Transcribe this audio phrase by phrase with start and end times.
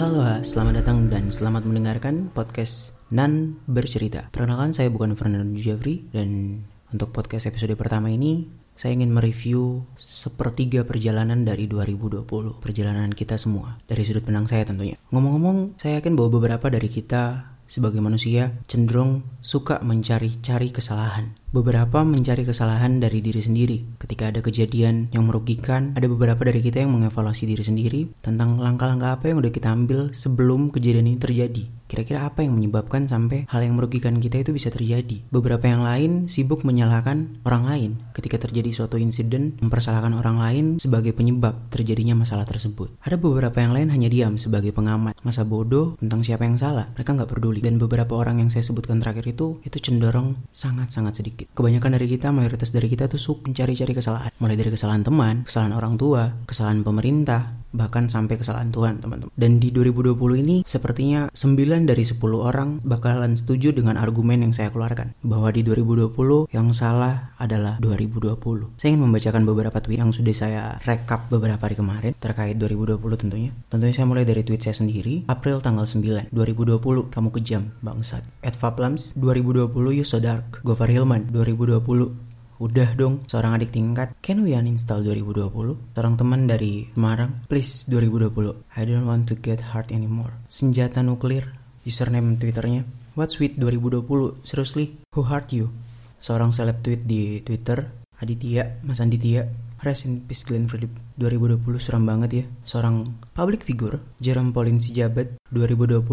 [0.00, 4.32] halo, selamat datang dan selamat mendengarkan podcast Nan Bercerita.
[4.32, 6.56] Perkenalkan saya bukan Fernando Jeffrey dan
[6.88, 12.24] untuk podcast episode pertama ini saya ingin mereview sepertiga perjalanan dari 2020.
[12.64, 14.96] Perjalanan kita semua dari sudut pandang saya tentunya.
[15.12, 21.36] Ngomong-ngomong, saya yakin bahwa beberapa dari kita sebagai manusia cenderung suka mencari-cari kesalahan.
[21.50, 23.98] Beberapa mencari kesalahan dari diri sendiri.
[23.98, 29.18] Ketika ada kejadian yang merugikan, ada beberapa dari kita yang mengevaluasi diri sendiri tentang langkah-langkah
[29.18, 31.66] apa yang udah kita ambil sebelum kejadian ini terjadi.
[31.90, 35.26] Kira-kira apa yang menyebabkan sampai hal yang merugikan kita itu bisa terjadi?
[35.26, 41.10] Beberapa yang lain sibuk menyalahkan orang lain ketika terjadi suatu insiden, mempersalahkan orang lain sebagai
[41.18, 42.94] penyebab terjadinya masalah tersebut.
[43.02, 46.86] Ada beberapa yang lain hanya diam sebagai pengamat, masa bodoh tentang siapa yang salah.
[46.94, 47.58] Mereka nggak peduli.
[47.58, 51.39] Dan beberapa orang yang saya sebutkan terakhir itu, itu cenderung sangat-sangat sedikit.
[51.48, 54.30] Kebanyakan dari kita, mayoritas dari kita tuh suka mencari-cari kesalahan.
[54.40, 59.32] Mulai dari kesalahan teman, kesalahan orang tua, kesalahan pemerintah, bahkan sampai kesalahan Tuhan, teman-teman.
[59.34, 64.70] Dan di 2020 ini sepertinya 9 dari 10 orang bakalan setuju dengan argumen yang saya
[64.74, 65.14] keluarkan.
[65.22, 68.76] Bahwa di 2020 yang salah adalah 2020.
[68.76, 73.50] Saya ingin membacakan beberapa tweet yang sudah saya rekap beberapa hari kemarin terkait 2020 tentunya.
[73.68, 78.24] Tentunya saya mulai dari tweet saya sendiri, April tanggal 9, 2020, kamu kejam, bangsat.
[78.42, 80.62] At Fablams, 2020 you so dark.
[80.64, 82.29] Gofar Hilman, 2020
[82.60, 84.12] Udah dong, seorang adik tingkat.
[84.20, 85.96] Can we uninstall 2020?
[85.96, 88.68] Seorang teman dari Semarang, please 2020.
[88.76, 90.28] I don't want to get hurt anymore.
[90.44, 91.56] Senjata nuklir,
[91.88, 92.84] username Twitternya.
[93.16, 94.44] What's with 2020?
[94.44, 95.72] Seriously, who hurt you?
[96.20, 97.88] Seorang seleb tweet di Twitter,
[98.20, 99.48] Aditya, Mas Aditya.
[99.80, 105.40] Rest in peace Glenn Philip 2020 suram banget ya Seorang public figure Jerome Pauline Sijabat
[105.48, 106.04] 2020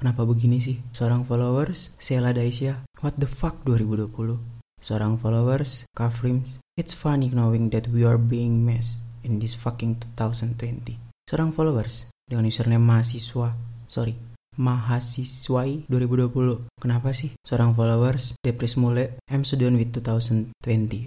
[0.00, 0.80] Kenapa begini sih?
[0.96, 7.86] Seorang followers Sheila Daisya What the fuck 2020 Seorang followers, Kafrims, it's funny knowing that
[7.94, 10.98] we are being messed in this fucking 2020.
[11.22, 13.54] Seorang followers dengan username mahasiswa,
[13.86, 14.18] sorry,
[14.58, 16.66] mahasiswai 2020.
[16.82, 17.30] Kenapa sih?
[17.46, 20.50] Seorang followers, Depres Mule, I'm so done with 2020.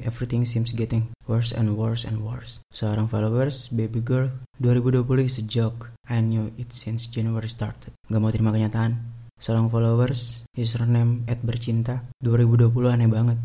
[0.08, 2.64] Everything seems getting worse and worse and worse.
[2.72, 4.32] Seorang followers, baby girl,
[4.64, 5.92] 2020 is a joke.
[6.08, 7.92] I knew it since January started.
[8.08, 9.04] Gak mau terima kenyataan.
[9.36, 13.36] Seorang followers, username at bercinta, 2020 aneh banget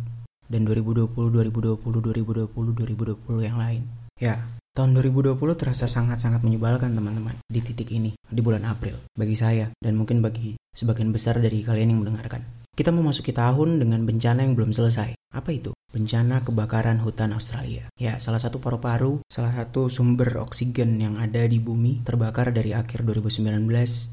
[0.51, 3.83] dan 2020, 2020, 2020, 2020 yang lain.
[4.19, 4.43] Ya,
[4.75, 9.95] tahun 2020 terasa sangat-sangat menyebalkan teman-teman di titik ini, di bulan April, bagi saya dan
[9.95, 12.43] mungkin bagi sebagian besar dari kalian yang mendengarkan.
[12.75, 15.15] Kita memasuki tahun dengan bencana yang belum selesai.
[15.31, 15.71] Apa itu?
[15.91, 17.91] Bencana kebakaran hutan Australia.
[17.99, 23.03] Ya, salah satu paru-paru, salah satu sumber oksigen yang ada di bumi terbakar dari akhir
[23.03, 23.67] 2019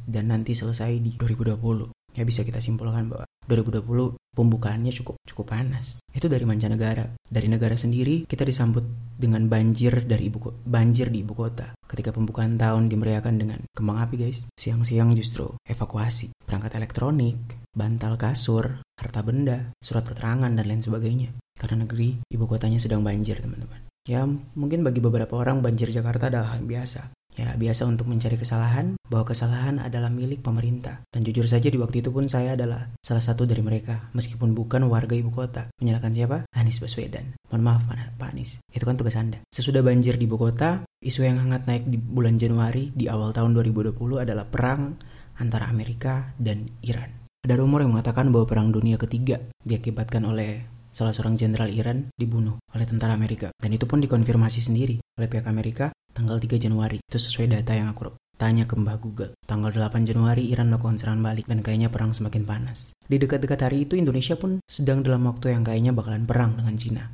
[0.10, 1.94] dan nanti selesai di 2020.
[2.18, 6.02] Ya bisa kita simpulkan bahwa 2020 pembukaannya cukup cukup panas.
[6.10, 7.14] Itu dari mancanegara.
[7.30, 8.84] Dari negara sendiri kita disambut
[9.14, 11.78] dengan banjir dari ibu banjir di ibu kota.
[11.86, 14.50] Ketika pembukaan tahun dimeriahkan dengan kembang api guys.
[14.58, 17.38] Siang-siang justru evakuasi, perangkat elektronik,
[17.72, 21.30] bantal kasur, harta benda, surat keterangan dan lain sebagainya.
[21.54, 23.86] Karena negeri ibu kotanya sedang banjir teman-teman.
[24.08, 24.24] Ya
[24.56, 27.12] mungkin bagi beberapa orang banjir Jakarta adalah hal biasa.
[27.38, 31.06] Ya, biasa untuk mencari kesalahan, bahwa kesalahan adalah milik pemerintah.
[31.14, 34.90] Dan jujur saja di waktu itu pun saya adalah salah satu dari mereka, meskipun bukan
[34.90, 35.70] warga ibu kota.
[35.78, 36.38] Menyalahkan siapa?
[36.58, 37.38] Anies Baswedan.
[37.54, 37.84] Mohon maaf
[38.18, 39.38] Pak Anies, itu kan tugas Anda.
[39.54, 43.54] Sesudah banjir di ibu kota, isu yang hangat naik di bulan Januari di awal tahun
[43.54, 44.98] 2020 adalah perang
[45.38, 47.14] antara Amerika dan Iran.
[47.46, 52.58] Ada rumor yang mengatakan bahwa perang dunia ketiga diakibatkan oleh salah seorang jenderal Iran dibunuh
[52.74, 53.54] oleh tentara Amerika.
[53.54, 56.98] Dan itu pun dikonfirmasi sendiri oleh pihak Amerika tanggal 3 Januari.
[56.98, 59.38] Itu sesuai data yang aku tanya ke Mbah Google.
[59.46, 62.98] Tanggal 8 Januari Iran melakukan serangan balik dan kayaknya perang semakin panas.
[63.06, 67.06] Di dekat-dekat hari itu Indonesia pun sedang dalam waktu yang kayaknya bakalan perang dengan Cina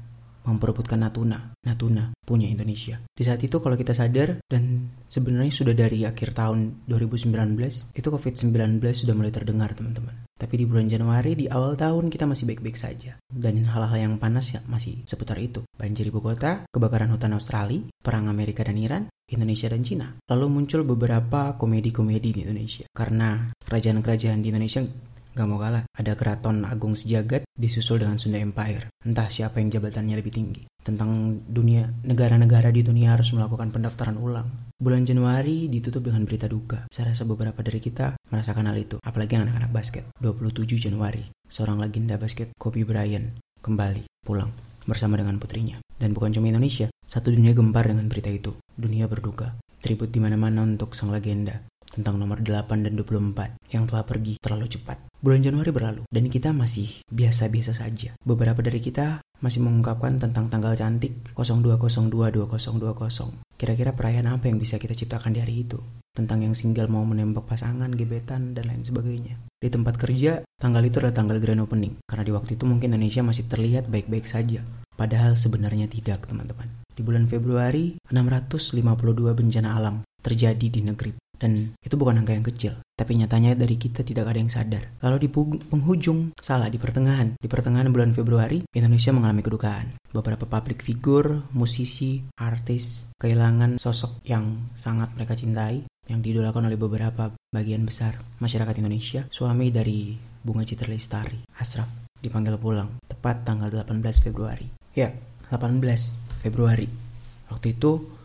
[0.43, 1.55] memperebutkan Natuna.
[1.63, 2.99] Natuna punya Indonesia.
[3.15, 7.31] Di saat itu kalau kita sadar dan sebenarnya sudah dari akhir tahun 2019
[7.95, 10.22] itu COVID-19 sudah mulai terdengar teman-teman.
[10.43, 13.15] Tapi di bulan Januari di awal tahun kita masih baik-baik saja.
[13.31, 15.63] Dan hal-hal yang panas ya masih seputar itu.
[15.79, 20.11] Banjir ibu kota, kebakaran hutan Australia, perang Amerika dan Iran, Indonesia dan Cina.
[20.27, 22.83] Lalu muncul beberapa komedi-komedi di Indonesia.
[22.91, 24.83] Karena kerajaan-kerajaan di Indonesia
[25.33, 28.93] Gak mau kalah, ada keraton agung sejagat disusul dengan Sunda Empire.
[29.01, 30.69] Entah siapa yang jabatannya lebih tinggi.
[30.85, 34.45] Tentang dunia, negara-negara di dunia harus melakukan pendaftaran ulang.
[34.83, 36.91] Bulan Januari ditutup dengan berita duka.
[36.91, 40.03] Saya rasa beberapa dari kita merasakan hal itu, apalagi anak-anak basket.
[40.19, 43.31] 27 Januari, seorang legenda basket, Kobe Bryant,
[43.63, 44.51] kembali pulang
[44.83, 45.79] bersama dengan putrinya.
[45.95, 48.59] Dan bukan cuma Indonesia, satu dunia gempar dengan berita itu.
[48.75, 49.55] Dunia berduka.
[49.79, 51.63] Tribut di mana-mana untuk sang legenda
[51.93, 54.97] tentang nomor 8 dan 24 yang telah pergi terlalu cepat.
[55.21, 58.17] Bulan Januari berlalu dan kita masih biasa-biasa saja.
[58.25, 63.37] Beberapa dari kita masih mengungkapkan tentang tanggal cantik 02022020.
[63.53, 65.77] Kira-kira perayaan apa yang bisa kita ciptakan di hari itu?
[66.13, 69.35] tentang yang single mau menembak pasangan, gebetan, dan lain sebagainya.
[69.57, 73.25] Di tempat kerja, tanggal itu adalah tanggal grand opening, karena di waktu itu mungkin Indonesia
[73.25, 74.61] masih terlihat baik-baik saja.
[74.93, 76.69] Padahal sebenarnya tidak, teman-teman.
[76.93, 81.22] Di bulan Februari, 652 bencana alam terjadi di negeri.
[81.43, 84.95] Dan itu bukan angka yang kecil, tapi nyatanya dari kita tidak ada yang sadar.
[85.03, 85.29] Lalu di
[85.67, 89.99] penghujung, salah di pertengahan, di pertengahan bulan Februari, Indonesia mengalami kedukaan.
[90.15, 97.35] Beberapa public figure, musisi, artis, kehilangan sosok yang sangat mereka cintai, yang didolakan oleh beberapa
[97.51, 99.27] bagian besar masyarakat Indonesia.
[99.27, 104.71] Suami dari Bunga Citra Lestari, Asraf, dipanggil pulang, tepat tanggal 18 Februari.
[104.95, 105.11] Ya,
[105.51, 105.83] 18
[106.39, 106.87] Februari.
[107.51, 108.22] Waktu itu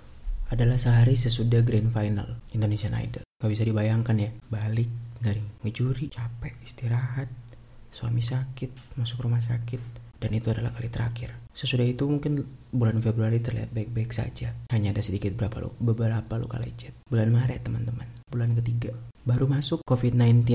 [0.48, 3.24] adalah sehari sesudah grand final Indonesian Idol.
[3.38, 4.90] Gak bisa dibayangkan ya, balik
[5.20, 7.28] dari ngejuri, capek, istirahat,
[7.92, 9.80] suami sakit, masuk rumah sakit,
[10.18, 11.30] dan itu adalah kali terakhir.
[11.54, 14.54] Sesudah itu mungkin bulan Februari terlihat baik-baik saja.
[14.70, 16.94] Hanya ada sedikit berapa lu, beberapa luka lecet.
[17.06, 18.94] Bulan Maret teman-teman, bulan ketiga.
[19.22, 20.46] Baru masuk COVID-19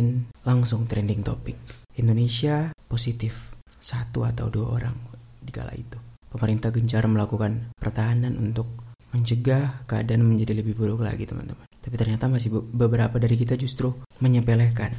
[0.48, 1.60] langsung trending topik.
[2.00, 4.96] Indonesia positif satu atau dua orang
[5.44, 6.00] di kala itu.
[6.32, 11.70] Pemerintah gencar melakukan pertahanan untuk mencegah keadaan menjadi lebih buruk lagi teman-teman.
[11.80, 14.92] Tapi ternyata masih beberapa dari kita justru menyepelekan.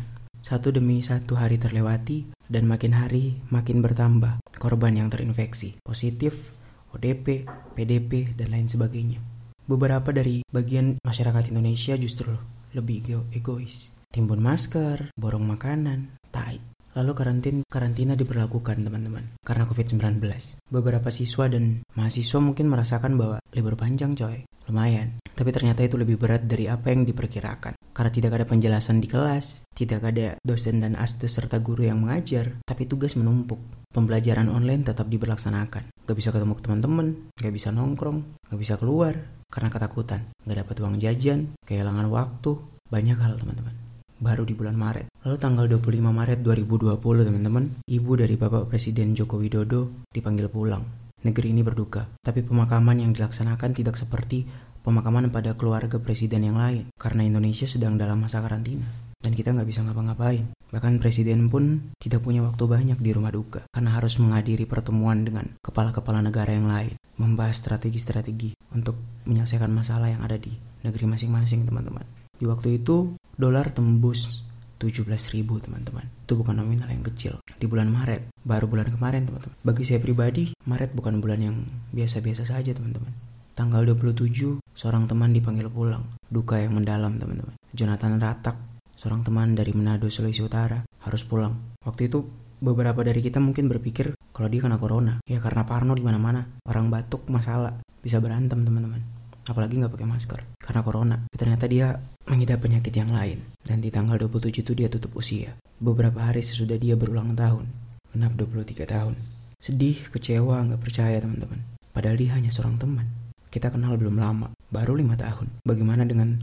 [0.44, 6.52] Satu demi satu hari terlewati dan makin hari makin bertambah korban yang terinfeksi, positif,
[6.92, 9.18] ODP, PDP, dan lain sebagainya.
[9.64, 12.36] Beberapa dari bagian masyarakat Indonesia justru
[12.76, 13.88] lebih egois.
[14.12, 16.60] Timbun masker, borong makanan, tai,
[16.94, 20.22] Lalu karantin karantina diberlakukan teman-teman karena COVID-19.
[20.70, 25.18] Beberapa siswa dan mahasiswa mungkin merasakan bahwa libur panjang coy, lumayan.
[25.34, 27.74] Tapi ternyata itu lebih berat dari apa yang diperkirakan.
[27.90, 32.62] Karena tidak ada penjelasan di kelas, tidak ada dosen dan asdos serta guru yang mengajar,
[32.62, 33.58] tapi tugas menumpuk.
[33.90, 35.90] Pembelajaran online tetap diberlaksanakan.
[36.06, 39.18] Gak bisa ketemu teman-teman, gak bisa nongkrong, gak bisa keluar
[39.50, 40.30] karena ketakutan.
[40.46, 42.54] Gak dapat uang jajan, kehilangan waktu,
[42.86, 43.83] banyak hal teman-teman
[44.18, 45.06] baru di bulan Maret.
[45.24, 50.84] Lalu tanggal 25 Maret 2020 teman-teman, ibu dari Bapak Presiden Joko Widodo dipanggil pulang.
[51.24, 54.44] Negeri ini berduka, tapi pemakaman yang dilaksanakan tidak seperti
[54.84, 58.84] pemakaman pada keluarga presiden yang lain, karena Indonesia sedang dalam masa karantina.
[59.24, 60.52] Dan kita nggak bisa ngapa-ngapain.
[60.68, 65.48] Bahkan presiden pun tidak punya waktu banyak di rumah duka, karena harus menghadiri pertemuan dengan
[65.64, 70.52] kepala-kepala negara yang lain, membahas strategi-strategi untuk menyelesaikan masalah yang ada di
[70.84, 72.04] negeri masing-masing teman-teman.
[72.34, 74.42] Di waktu itu dolar tembus
[74.82, 76.04] 17 ribu teman-teman.
[76.26, 78.28] Itu bukan nominal yang kecil di bulan Maret.
[78.44, 79.56] Baru bulan kemarin teman-teman.
[79.64, 81.56] Bagi saya pribadi Maret bukan bulan yang
[81.94, 83.10] biasa-biasa saja teman-teman.
[83.54, 86.04] Tanggal 27 seorang teman dipanggil pulang.
[86.26, 87.54] Duka yang mendalam teman-teman.
[87.70, 88.56] Jonathan Ratak
[88.98, 91.78] seorang teman dari Manado Sulawesi Utara harus pulang.
[91.86, 92.26] Waktu itu
[92.58, 95.22] beberapa dari kita mungkin berpikir kalau dia kena corona.
[95.30, 96.42] Ya karena parno di mana-mana.
[96.66, 97.78] Orang batuk masalah.
[98.02, 99.00] Bisa berantem teman-teman.
[99.46, 101.16] Apalagi nggak pakai masker karena corona.
[101.30, 101.94] Ternyata dia
[102.34, 105.54] mengidap penyakit yang lain dan di tanggal 27 itu dia tutup usia.
[105.78, 107.70] Beberapa hari sesudah dia berulang tahun,
[108.10, 109.14] genap 23 tahun.
[109.62, 111.62] Sedih, kecewa, nggak percaya teman-teman.
[111.94, 113.06] Padahal dia hanya seorang teman.
[113.54, 115.62] Kita kenal belum lama, baru lima tahun.
[115.62, 116.42] Bagaimana dengan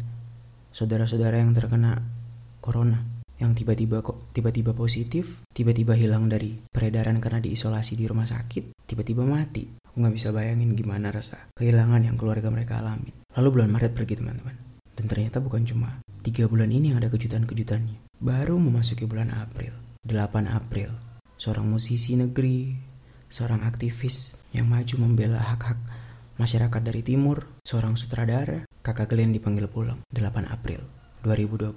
[0.71, 1.99] saudara-saudara yang terkena
[2.63, 3.03] corona?
[3.41, 9.25] yang tiba-tiba kok tiba-tiba positif, tiba-tiba hilang dari peredaran karena diisolasi di rumah sakit, tiba-tiba
[9.25, 9.65] mati.
[9.81, 13.09] Aku nggak bisa bayangin gimana rasa kehilangan yang keluarga mereka alami.
[13.33, 14.70] Lalu bulan Maret pergi teman-teman.
[14.97, 18.01] Dan ternyata bukan cuma tiga bulan ini yang ada kejutan-kejutannya.
[18.21, 19.73] Baru memasuki bulan April,
[20.05, 20.93] 8 April,
[21.41, 22.75] seorang musisi negeri,
[23.31, 25.79] seorang aktivis yang maju membela hak-hak
[26.37, 30.85] masyarakat dari timur, seorang sutradara, kakak Glenn dipanggil pulang 8 April
[31.25, 31.75] 2020.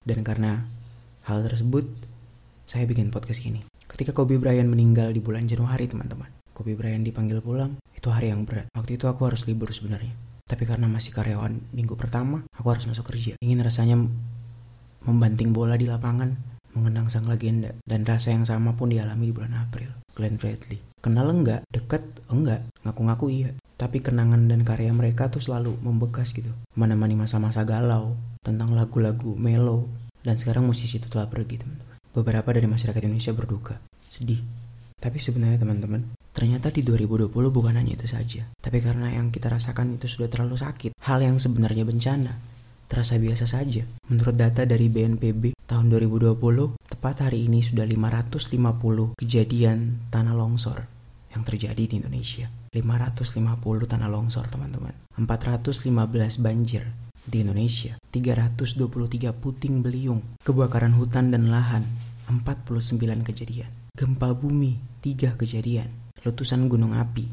[0.00, 0.64] Dan karena
[1.28, 1.84] Hal tersebut
[2.64, 3.60] saya bikin podcast ini.
[3.84, 6.32] Ketika Kobe Bryant meninggal di bulan Januari, teman-teman.
[6.56, 8.72] Kobe Bryant dipanggil pulang, itu hari yang berat.
[8.72, 10.16] Waktu itu aku harus libur sebenarnya.
[10.50, 13.38] Tapi karena masih karyawan minggu pertama, aku harus masuk kerja.
[13.38, 14.02] Ingin rasanya
[15.06, 16.34] membanting bola di lapangan,
[16.74, 17.70] mengenang sang legenda.
[17.86, 19.94] Dan rasa yang sama pun dialami di bulan April.
[20.18, 20.82] Glenn Fredly.
[20.98, 21.62] Kenal enggak?
[21.70, 22.02] Deket?
[22.34, 22.66] Enggak.
[22.82, 23.54] Ngaku-ngaku iya.
[23.78, 26.50] Tapi kenangan dan karya mereka tuh selalu membekas gitu.
[26.74, 29.86] Menemani masa-masa galau, tentang lagu-lagu melo,
[30.20, 31.96] dan sekarang musisi itu telah pergi teman-teman.
[32.10, 33.80] Beberapa dari masyarakat Indonesia berduka,
[34.12, 34.42] sedih.
[35.00, 38.44] Tapi sebenarnya teman-teman, ternyata di 2020 bukan hanya itu saja.
[38.60, 42.36] Tapi karena yang kita rasakan itu sudah terlalu sakit, hal yang sebenarnya bencana,
[42.84, 43.88] terasa biasa saja.
[44.12, 50.84] Menurut data dari BNPB tahun 2020, tepat hari ini sudah 550 kejadian tanah longsor
[51.32, 52.52] yang terjadi di Indonesia.
[52.76, 53.40] 550
[53.88, 54.92] tanah longsor, teman-teman.
[55.16, 56.92] 415 banjir,
[57.30, 61.86] di Indonesia, 323 puting beliung, kebakaran hutan dan lahan,
[62.26, 65.92] 49 kejadian, gempa bumi, 3 kejadian,
[66.24, 67.28] letusan gunung api,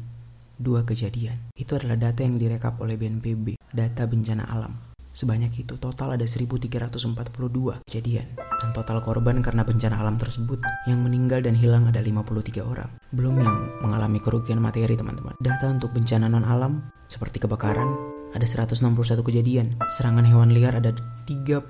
[0.60, 1.48] 2 kejadian.
[1.56, 4.76] Itu adalah data yang direkap oleh BNPB, data bencana alam.
[5.16, 8.28] Sebanyak itu total ada 1342 kejadian.
[8.36, 12.92] Dan total korban karena bencana alam tersebut yang meninggal dan hilang ada 53 orang.
[13.16, 15.40] Belum yang mengalami kerugian materi teman-teman.
[15.40, 18.94] Data untuk bencana non alam seperti kebakaran ada 161
[19.26, 19.74] kejadian.
[19.98, 20.94] Serangan hewan liar ada
[21.26, 21.66] 35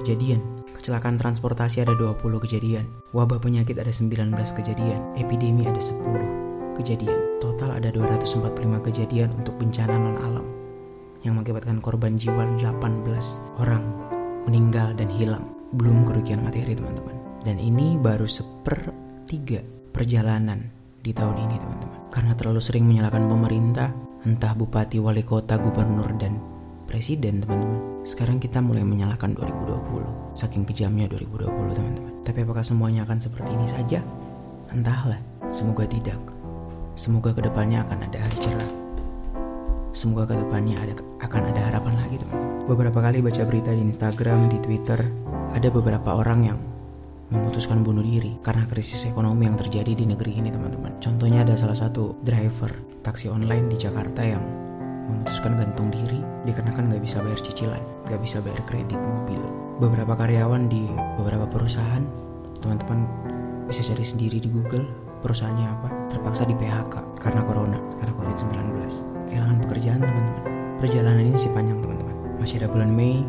[0.00, 0.40] kejadian.
[0.70, 2.86] Kecelakaan transportasi ada 20 kejadian.
[3.10, 5.02] Wabah penyakit ada 19 kejadian.
[5.18, 7.42] Epidemi ada 10 kejadian.
[7.42, 10.46] Total ada 245 kejadian untuk bencana non alam
[11.20, 13.84] yang mengakibatkan korban jiwa 18 orang
[14.48, 15.44] meninggal dan hilang.
[15.74, 17.18] Belum kerugian materi teman-teman.
[17.42, 20.70] Dan ini baru sepertiga perjalanan
[21.02, 21.98] di tahun ini teman-teman.
[22.08, 23.88] Karena terlalu sering menyalahkan pemerintah,
[24.28, 26.36] entah bupati, wali kota, gubernur, dan
[26.84, 28.04] presiden teman-teman.
[28.04, 30.36] Sekarang kita mulai menyalahkan 2020.
[30.36, 32.12] Saking kejamnya 2020 teman-teman.
[32.26, 34.00] Tapi apakah semuanya akan seperti ini saja?
[34.74, 35.18] Entahlah.
[35.48, 36.18] Semoga tidak.
[36.94, 38.72] Semoga ke depannya akan ada hari cerah.
[39.90, 42.68] Semoga ke depannya ada, akan ada harapan lagi teman-teman.
[42.70, 45.00] Beberapa kali baca berita di Instagram, di Twitter,
[45.50, 46.58] ada beberapa orang yang
[47.30, 50.98] memutuskan bunuh diri karena krisis ekonomi yang terjadi di negeri ini teman-teman.
[50.98, 52.70] Contohnya ada salah satu driver
[53.06, 54.42] taksi online di Jakarta yang
[55.10, 59.42] memutuskan gantung diri dikarenakan nggak bisa bayar cicilan, nggak bisa bayar kredit mobil.
[59.78, 60.86] Beberapa karyawan di
[61.18, 62.04] beberapa perusahaan,
[62.62, 63.06] teman-teman
[63.66, 64.86] bisa cari sendiri di Google
[65.22, 68.58] perusahaannya apa, terpaksa di PHK karena corona, karena COVID-19.
[69.30, 70.44] Kehilangan pekerjaan teman-teman.
[70.80, 72.16] Perjalanan ini masih panjang teman-teman.
[72.40, 73.22] Masih ada bulan Mei,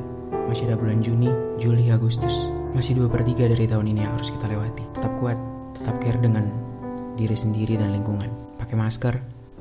[0.47, 1.29] masih ada bulan Juni,
[1.59, 2.60] Juli, Agustus.
[2.71, 4.87] Masih 2 per 3 dari tahun ini yang harus kita lewati.
[4.95, 5.35] Tetap kuat,
[5.75, 6.47] tetap care dengan
[7.19, 8.31] diri sendiri dan lingkungan.
[8.55, 9.15] Pakai masker,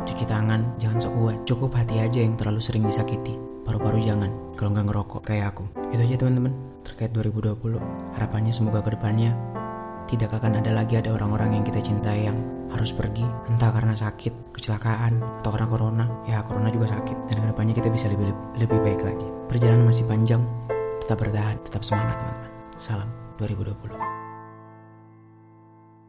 [0.06, 1.36] cuci tangan, jangan sok kuat.
[1.42, 3.34] Cukup hati aja yang terlalu sering disakiti.
[3.66, 5.66] Paru-paru jangan, kalau nggak ngerokok kayak aku.
[5.90, 6.54] Itu aja teman-teman,
[6.86, 7.82] terkait 2020.
[8.14, 9.34] Harapannya semoga ke depannya
[10.10, 12.34] tidak akan ada lagi ada orang-orang yang kita cintai yang
[12.74, 16.06] harus pergi entah karena sakit, kecelakaan, atau karena corona.
[16.26, 19.26] Ya corona juga sakit dan ke depannya kita bisa lebih lebih baik lagi.
[19.46, 20.42] Perjalanan masih panjang,
[21.02, 22.49] tetap bertahan, tetap semangat teman-teman.
[22.80, 24.09] Salam 2020.